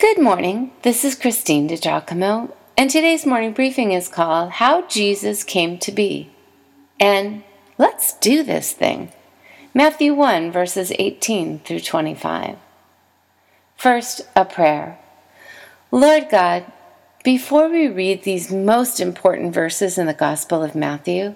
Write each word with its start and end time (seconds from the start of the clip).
Good 0.00 0.18
morning. 0.18 0.70
This 0.80 1.04
is 1.04 1.14
Christine 1.14 1.68
DiGiacomo, 1.68 2.54
and 2.74 2.88
today's 2.88 3.26
morning 3.26 3.52
briefing 3.52 3.92
is 3.92 4.08
called 4.08 4.52
How 4.52 4.86
Jesus 4.86 5.44
Came 5.44 5.76
to 5.76 5.92
Be. 5.92 6.30
And 6.98 7.42
let's 7.76 8.14
do 8.14 8.42
this 8.42 8.72
thing. 8.72 9.12
Matthew 9.74 10.14
1, 10.14 10.52
verses 10.52 10.90
18 10.98 11.58
through 11.58 11.80
25. 11.80 12.56
First, 13.76 14.22
a 14.34 14.46
prayer. 14.46 14.98
Lord 15.90 16.30
God, 16.30 16.72
before 17.22 17.68
we 17.68 17.86
read 17.86 18.22
these 18.22 18.50
most 18.50 19.00
important 19.00 19.52
verses 19.52 19.98
in 19.98 20.06
the 20.06 20.14
Gospel 20.14 20.62
of 20.62 20.74
Matthew, 20.74 21.34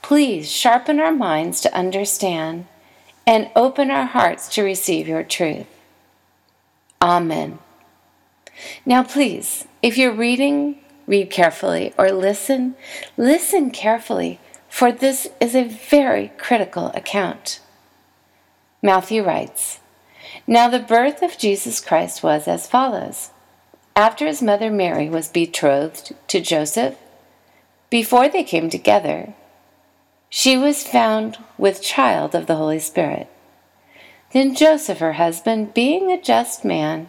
please 0.00 0.50
sharpen 0.50 1.00
our 1.00 1.12
minds 1.12 1.60
to 1.60 1.76
understand 1.76 2.66
and 3.26 3.50
open 3.54 3.90
our 3.90 4.06
hearts 4.06 4.48
to 4.54 4.62
receive 4.62 5.06
your 5.06 5.22
truth. 5.22 5.66
Amen. 7.02 7.58
Now, 8.84 9.02
please, 9.02 9.66
if 9.82 9.96
you're 9.96 10.12
reading, 10.12 10.78
read 11.06 11.30
carefully, 11.30 11.92
or 11.98 12.10
listen, 12.10 12.76
listen 13.16 13.70
carefully, 13.70 14.40
for 14.68 14.92
this 14.92 15.28
is 15.40 15.54
a 15.54 15.64
very 15.64 16.32
critical 16.38 16.88
account. 16.94 17.60
Matthew 18.82 19.22
writes 19.22 19.80
Now 20.46 20.68
the 20.68 20.78
birth 20.78 21.22
of 21.22 21.36
Jesus 21.36 21.80
Christ 21.80 22.22
was 22.22 22.46
as 22.48 22.66
follows. 22.66 23.30
After 23.96 24.26
his 24.26 24.40
mother 24.40 24.70
Mary 24.70 25.08
was 25.08 25.28
betrothed 25.28 26.14
to 26.28 26.40
Joseph, 26.40 26.96
before 27.90 28.28
they 28.28 28.44
came 28.44 28.70
together, 28.70 29.34
she 30.28 30.56
was 30.56 30.86
found 30.86 31.38
with 31.58 31.82
child 31.82 32.36
of 32.36 32.46
the 32.46 32.54
Holy 32.54 32.78
Spirit. 32.78 33.28
Then 34.32 34.54
Joseph, 34.54 34.98
her 34.98 35.14
husband, 35.14 35.74
being 35.74 36.12
a 36.12 36.22
just 36.22 36.64
man 36.64 37.08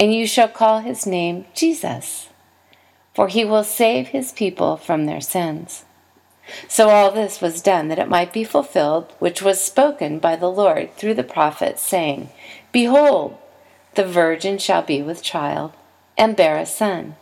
and 0.00 0.14
you 0.14 0.26
shall 0.26 0.48
call 0.48 0.80
his 0.80 1.06
name 1.06 1.46
Jesus, 1.54 2.28
for 3.14 3.28
he 3.28 3.44
will 3.44 3.64
save 3.64 4.08
his 4.08 4.32
people 4.32 4.76
from 4.76 5.06
their 5.06 5.20
sins. 5.20 5.84
So 6.66 6.88
all 6.88 7.10
this 7.10 7.40
was 7.40 7.60
done 7.60 7.88
that 7.88 7.98
it 7.98 8.08
might 8.08 8.32
be 8.32 8.44
fulfilled, 8.44 9.12
which 9.18 9.42
was 9.42 9.62
spoken 9.62 10.18
by 10.18 10.36
the 10.36 10.50
Lord 10.50 10.94
through 10.94 11.14
the 11.14 11.24
prophet, 11.24 11.78
saying, 11.78 12.30
Behold, 12.72 13.36
the 13.94 14.06
virgin 14.06 14.58
shall 14.58 14.82
be 14.82 15.02
with 15.02 15.22
child, 15.22 15.72
and 16.16 16.36
bear 16.36 16.56
a 16.56 16.64
son 16.64 17.16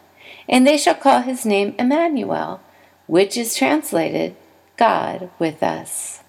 and 0.48 0.66
they 0.66 0.77
shall 0.77 0.94
call 0.94 1.22
his 1.22 1.44
name 1.44 1.74
Emmanuel, 1.78 2.61
which 3.06 3.36
is 3.36 3.55
translated 3.55 4.36
God 4.77 5.30
with 5.38 5.62
us. 5.62 6.22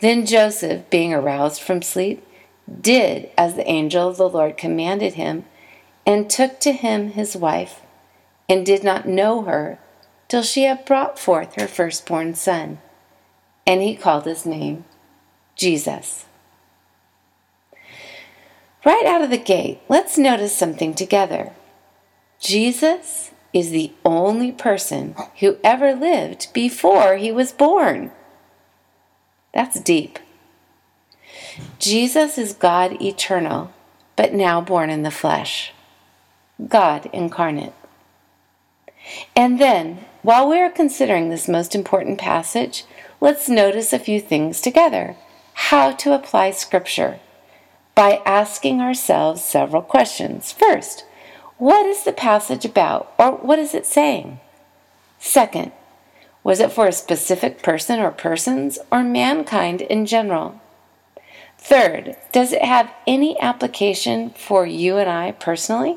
Then 0.00 0.26
Joseph, 0.26 0.88
being 0.90 1.12
aroused 1.12 1.60
from 1.60 1.82
sleep, 1.82 2.26
did 2.80 3.30
as 3.36 3.54
the 3.54 3.68
angel 3.68 4.08
of 4.08 4.16
the 4.16 4.28
Lord 4.28 4.56
commanded 4.56 5.14
him, 5.14 5.44
and 6.06 6.28
took 6.28 6.58
to 6.60 6.72
him 6.72 7.10
his 7.10 7.36
wife, 7.36 7.80
and 8.48 8.66
did 8.66 8.82
not 8.82 9.06
know 9.06 9.42
her 9.42 9.78
till 10.28 10.42
she 10.42 10.64
had 10.64 10.84
brought 10.84 11.18
forth 11.18 11.54
her 11.54 11.68
firstborn 11.68 12.34
son. 12.34 12.78
And 13.66 13.82
he 13.82 13.94
called 13.94 14.24
his 14.24 14.46
name 14.46 14.84
Jesus. 15.54 16.24
Right 18.84 19.04
out 19.06 19.22
of 19.22 19.30
the 19.30 19.38
gate, 19.38 19.80
let's 19.88 20.18
notice 20.18 20.56
something 20.56 20.94
together. 20.94 21.52
Jesus 22.40 23.30
is 23.52 23.70
the 23.70 23.92
only 24.04 24.50
person 24.50 25.14
who 25.38 25.58
ever 25.62 25.94
lived 25.94 26.52
before 26.52 27.16
he 27.16 27.30
was 27.30 27.52
born. 27.52 28.10
That's 29.54 29.78
deep. 29.78 30.18
Jesus 31.78 32.38
is 32.38 32.52
God 32.52 33.00
eternal, 33.02 33.72
but 34.16 34.32
now 34.32 34.60
born 34.60 34.90
in 34.90 35.02
the 35.02 35.10
flesh, 35.10 35.72
God 36.68 37.10
incarnate. 37.12 37.74
And 39.34 39.60
then, 39.60 40.04
while 40.22 40.48
we 40.48 40.60
are 40.60 40.70
considering 40.70 41.28
this 41.28 41.48
most 41.48 41.74
important 41.74 42.18
passage, 42.18 42.84
let's 43.20 43.48
notice 43.48 43.92
a 43.92 43.98
few 43.98 44.20
things 44.20 44.60
together. 44.60 45.16
How 45.54 45.92
to 45.92 46.14
apply 46.14 46.52
Scripture 46.52 47.20
by 47.94 48.22
asking 48.24 48.80
ourselves 48.80 49.44
several 49.44 49.82
questions. 49.82 50.52
First, 50.52 51.04
what 51.58 51.84
is 51.84 52.04
the 52.04 52.12
passage 52.12 52.64
about, 52.64 53.12
or 53.18 53.32
what 53.32 53.58
is 53.58 53.74
it 53.74 53.86
saying? 53.86 54.40
Second, 55.18 55.72
was 56.42 56.60
it 56.60 56.72
for 56.72 56.86
a 56.86 56.92
specific 56.92 57.62
person 57.62 58.00
or 58.00 58.10
persons, 58.10 58.78
or 58.90 59.02
mankind 59.02 59.82
in 59.82 60.06
general? 60.06 60.61
Third, 61.62 62.16
does 62.32 62.52
it 62.52 62.62
have 62.62 62.92
any 63.06 63.40
application 63.40 64.30
for 64.30 64.66
you 64.66 64.96
and 64.96 65.08
I 65.08 65.30
personally? 65.30 65.96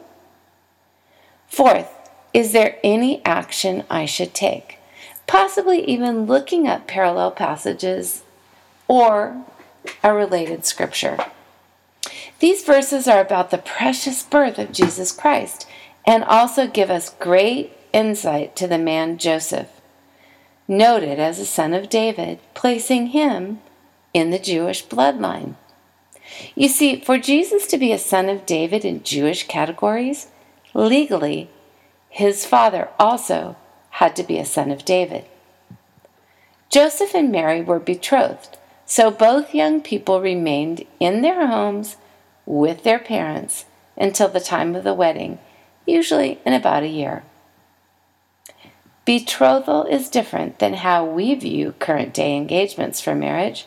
Fourth, 1.48 1.90
is 2.36 2.52
there 2.52 2.78
any 2.84 3.26
action 3.26 3.84
I 3.90 4.06
should 4.06 4.36
take? 4.36 4.78
Possibly 5.26 5.84
even 5.84 6.28
looking 6.28 6.68
up 6.68 6.86
parallel 6.86 7.32
passages 7.32 8.22
or 8.88 9.44
a 10.04 10.14
related 10.14 10.68
scripture. 10.68 11.18
These 12.40 12.64
verses 12.64 13.08
are 13.08 13.20
about 13.20 13.50
the 13.50 13.58
precious 13.58 14.22
birth 14.22 14.60
of 14.60 14.72
Jesus 14.72 15.12
Christ 15.12 15.68
and 16.06 16.24
also 16.24 16.68
give 16.68 16.92
us 16.92 17.10
great 17.10 17.74
insight 17.92 18.56
to 18.58 18.68
the 18.68 18.78
man 18.78 19.18
Joseph, 19.18 19.82
noted 20.68 21.20
as 21.20 21.40
a 21.40 21.46
son 21.46 21.74
of 21.74 21.90
David, 21.90 22.38
placing 22.54 23.08
him 23.08 23.62
in 24.16 24.30
the 24.30 24.40
Jewish 24.40 24.88
bloodline. 24.88 25.56
You 26.56 26.70
see, 26.70 27.02
for 27.02 27.18
Jesus 27.18 27.68
to 27.68 27.78
be 27.78 27.92
a 27.92 28.00
son 28.00 28.30
of 28.30 28.46
David 28.46 28.86
in 28.86 29.04
Jewish 29.04 29.46
categories, 29.46 30.28
legally, 30.74 31.50
his 32.10 32.46
father 32.46 32.88
also 32.98 33.58
had 33.90 34.16
to 34.16 34.24
be 34.24 34.40
a 34.40 34.46
son 34.46 34.72
of 34.72 34.86
David. 34.86 35.26
Joseph 36.70 37.14
and 37.14 37.30
Mary 37.30 37.62
were 37.62 37.78
betrothed, 37.78 38.58
so 38.86 39.12
both 39.12 39.54
young 39.54 39.82
people 39.82 40.22
remained 40.22 40.86
in 40.98 41.22
their 41.22 41.48
homes 41.48 41.98
with 42.46 42.84
their 42.84 43.00
parents 43.00 43.66
until 43.98 44.30
the 44.30 44.40
time 44.40 44.76
of 44.76 44.86
the 44.86 44.94
wedding, 44.94 45.40
usually 45.86 46.40
in 46.46 46.54
about 46.54 46.84
a 46.84 46.88
year. 46.88 47.24
Betrothal 49.04 49.84
is 49.84 50.10
different 50.10 50.60
than 50.60 50.76
how 50.76 51.04
we 51.04 51.36
view 51.36 51.74
current 51.80 52.14
day 52.14 52.38
engagements 52.38 53.02
for 53.02 53.14
marriage. 53.14 53.66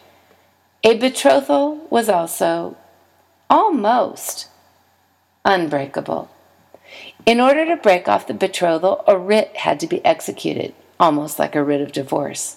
A 0.85 0.97
betrothal 0.97 1.87
was 1.91 2.09
also 2.09 2.77
almost 3.51 4.49
unbreakable. 5.45 6.31
In 7.27 7.41
order 7.41 7.67
to 7.67 7.77
break 7.77 8.09
off 8.09 8.27
the 8.27 8.35
betrothal, 8.35 9.05
a 9.07 9.19
writ 9.19 9.57
had 9.57 9.81
to 9.81 9.87
be 9.87 10.05
executed, 10.05 10.75
almost 10.99 11.39
like 11.39 11.55
a 11.55 11.63
writ 11.63 11.81
of 11.81 11.93
divorce. 11.93 12.57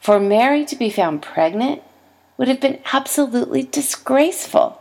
For 0.00 0.18
Mary 0.18 0.64
to 0.64 0.76
be 0.76 0.90
found 0.90 1.22
pregnant 1.22 1.82
would 2.36 2.48
have 2.48 2.60
been 2.60 2.80
absolutely 2.92 3.62
disgraceful 3.62 4.80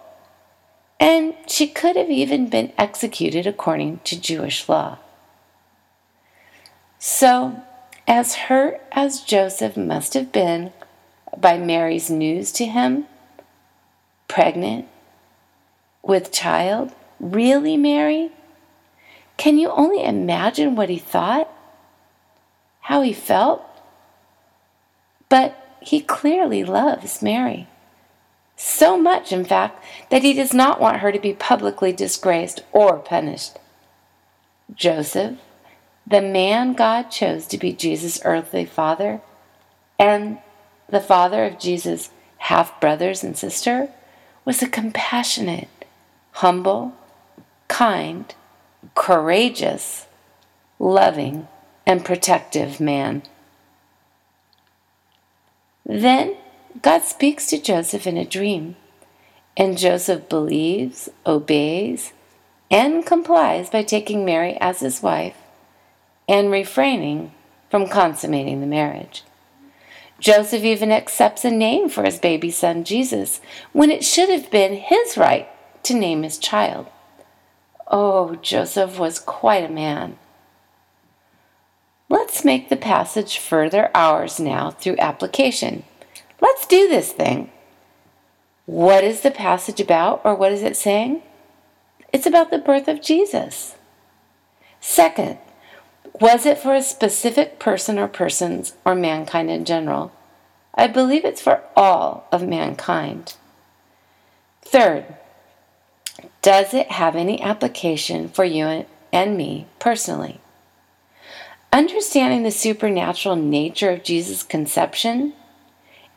and 1.00 1.36
she 1.48 1.68
could 1.68 1.96
have 1.96 2.10
even 2.10 2.50
been 2.50 2.72
executed 2.78 3.46
according 3.46 4.00
to 4.06 4.20
Jewish 4.20 4.68
law. 4.70 4.98
So, 7.00 7.62
as 8.08 8.36
hurt 8.36 8.82
as 8.92 9.22
Joseph 9.22 9.76
must 9.76 10.14
have 10.14 10.32
been 10.32 10.72
by 11.40 11.58
Mary's 11.58 12.10
news 12.10 12.52
to 12.54 12.66
him, 12.66 13.06
pregnant, 14.28 14.88
with 16.02 16.32
child, 16.32 16.94
really, 17.20 17.78
Mary? 17.78 18.32
Can 19.38 19.58
you 19.58 19.70
only 19.72 20.04
imagine 20.04 20.76
what 20.76 20.90
he 20.90 20.98
thought? 20.98 21.52
How 22.82 23.02
he 23.02 23.14
felt? 23.14 23.64
But 25.30 25.78
he 25.82 26.00
clearly 26.00 26.64
loves 26.64 27.22
Mary. 27.22 27.68
So 28.56 28.98
much, 28.98 29.32
in 29.32 29.44
fact, 29.44 29.84
that 30.10 30.24
he 30.24 30.34
does 30.34 30.54
not 30.54 30.80
want 30.80 30.98
her 30.98 31.12
to 31.12 31.20
be 31.20 31.34
publicly 31.34 31.92
disgraced 31.92 32.64
or 32.72 33.00
punished. 33.00 33.58
Joseph, 34.74 35.38
the 36.08 36.22
man 36.22 36.74
God 36.74 37.10
chose 37.10 37.48
to 37.48 37.58
be 37.58 37.74
Jesus' 37.74 38.22
earthly 38.24 38.66
father, 38.66 39.22
and 40.00 40.38
the 40.90 41.00
father 41.00 41.46
of 41.46 41.60
Jesus' 41.60 42.12
half 42.38 42.80
brothers 42.80 43.24
and 43.24 43.38
sister, 43.38 43.90
was 44.44 44.62
a 44.62 44.70
compassionate, 44.70 45.86
humble, 46.34 46.94
kind, 47.68 48.34
courageous, 48.94 50.06
loving, 50.78 51.48
and 51.86 52.06
protective 52.06 52.80
man. 52.80 53.24
Then 55.86 56.36
God 56.82 57.04
speaks 57.04 57.48
to 57.48 57.62
Joseph 57.62 58.06
in 58.06 58.18
a 58.18 58.26
dream, 58.26 58.76
and 59.58 59.78
Joseph 59.78 60.28
believes, 60.30 61.10
obeys, 61.26 62.14
and 62.70 63.06
complies 63.06 63.70
by 63.70 63.84
taking 63.84 64.26
Mary 64.26 64.58
as 64.60 64.82
his 64.82 65.02
wife 65.02 65.38
and 66.28 66.52
refraining 66.52 67.32
from 67.70 67.88
consummating 67.88 68.62
the 68.62 68.68
marriage. 68.68 69.24
Joseph 70.20 70.64
even 70.64 70.92
accepts 70.92 71.44
a 71.46 71.52
name 71.52 71.90
for 71.90 72.04
his 72.04 72.20
baby 72.20 72.50
son 72.50 72.84
Jesus 72.84 73.42
when 73.74 73.92
it 73.92 74.04
should 74.04 74.30
have 74.30 74.50
been 74.50 74.74
his 74.74 75.18
right 75.18 75.50
to 75.84 75.94
name 75.94 76.24
his 76.24 76.38
child. 76.38 76.88
Oh, 77.88 78.36
Joseph 78.36 78.98
was 78.98 79.20
quite 79.20 79.64
a 79.64 79.74
man. 79.74 80.18
Let's 82.10 82.46
make 82.46 82.70
the 82.70 82.78
passage 82.78 83.38
further 83.38 83.92
ours 83.96 84.40
now 84.40 84.72
through 84.72 84.98
application. 84.98 85.84
Let's 86.40 86.66
do 86.66 86.88
this 86.88 87.12
thing. 87.12 87.52
What 88.66 89.04
is 89.04 89.22
the 89.22 89.32
passage 89.32 89.80
about, 89.80 90.22
or 90.24 90.34
what 90.36 90.52
is 90.52 90.64
it 90.64 90.76
saying? 90.76 91.22
It's 92.12 92.26
about 92.26 92.50
the 92.50 92.58
birth 92.58 92.88
of 92.88 93.02
Jesus. 93.02 93.76
Second, 94.80 95.38
was 96.20 96.46
it 96.46 96.58
for 96.58 96.74
a 96.74 96.82
specific 96.82 97.60
person 97.60 98.00
or 98.00 98.08
persons 98.08 98.74
or 98.86 98.96
mankind 98.96 99.50
in 99.50 99.66
general? 99.66 100.12
I 100.74 100.88
believe 100.88 101.26
it's 101.26 101.42
for 101.42 101.62
all 101.76 102.28
of 102.32 102.48
mankind. 102.48 103.36
Third, 104.62 105.06
does 106.42 106.74
it 106.74 106.92
have 106.92 107.16
any 107.16 107.42
application 107.42 108.30
for 108.30 108.44
you 108.44 108.86
and 109.12 109.38
me 109.38 109.68
personally? 109.80 110.40
Understanding 111.72 112.44
the 112.44 112.52
supernatural 112.52 113.36
nature 113.36 113.90
of 113.90 114.04
Jesus' 114.04 114.44
conception 114.44 115.34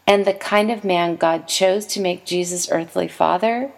and 0.06 0.24
the 0.24 0.34
kind 0.34 0.70
of 0.70 0.84
man 0.84 1.16
God 1.16 1.48
chose 1.48 1.84
to 1.86 2.00
make 2.00 2.24
Jesus' 2.24 2.70
earthly 2.70 3.08
father, 3.08 3.72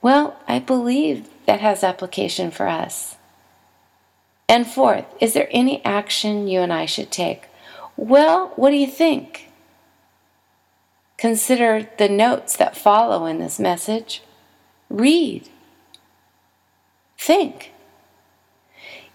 well, 0.00 0.36
I 0.46 0.58
believe 0.60 1.28
that 1.46 1.60
has 1.60 1.84
application 1.84 2.50
for 2.50 2.68
us. 2.68 3.16
And 4.48 4.66
fourth, 4.66 5.06
is 5.20 5.32
there 5.34 5.48
any 5.50 5.84
action 5.84 6.46
you 6.46 6.60
and 6.60 6.72
I 6.72 6.86
should 6.86 7.10
take? 7.10 7.44
Well, 7.96 8.52
what 8.56 8.70
do 8.70 8.76
you 8.76 8.86
think? 8.86 9.50
Consider 11.16 11.88
the 11.98 12.08
notes 12.08 12.56
that 12.56 12.76
follow 12.76 13.26
in 13.26 13.38
this 13.38 13.58
message. 13.58 14.22
Read. 14.90 15.48
Think. 17.16 17.72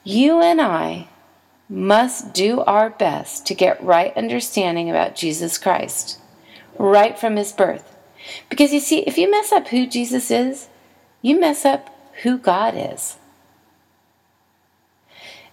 You 0.03 0.41
and 0.41 0.62
I 0.62 1.09
must 1.69 2.33
do 2.33 2.62
our 2.62 2.89
best 2.89 3.45
to 3.47 3.53
get 3.53 3.83
right 3.83 4.15
understanding 4.15 4.89
about 4.89 5.18
Jesus 5.18 5.57
Christ, 5.57 6.19
right 6.77 7.19
from 7.19 7.35
his 7.35 7.51
birth. 7.51 7.97
Because 8.50 8.71
you 8.71 8.79
see, 8.79 9.00
if 9.00 9.18
you 9.18 9.29
mess 9.29 9.51
up 9.51 9.68
who 9.68 9.85
Jesus 9.85 10.31
is, 10.31 10.69
you 11.21 11.39
mess 11.39 11.65
up 11.65 11.94
who 12.24 12.38
God 12.38 12.74
is. 12.75 13.18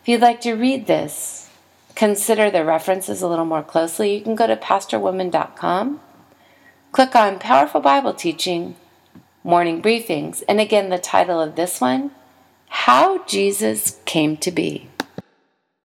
If 0.04 0.08
you'd 0.08 0.20
like 0.20 0.42
to 0.42 0.52
read 0.52 0.86
this, 0.86 1.48
consider 1.94 2.50
the 2.50 2.62
references 2.62 3.22
a 3.22 3.26
little 3.26 3.46
more 3.46 3.62
closely, 3.62 4.14
you 4.14 4.20
can 4.20 4.34
go 4.34 4.46
to 4.46 4.54
pastorwoman.com, 4.54 5.98
click 6.92 7.16
on 7.16 7.38
Powerful 7.38 7.80
Bible 7.80 8.12
Teaching, 8.12 8.76
Morning 9.42 9.80
Briefings, 9.80 10.42
and 10.46 10.60
again, 10.60 10.90
the 10.90 10.98
title 10.98 11.40
of 11.40 11.56
this 11.56 11.80
one 11.80 12.10
How 12.68 13.24
Jesus 13.24 13.98
Came 14.04 14.36
to 14.36 14.50
Be. 14.50 14.90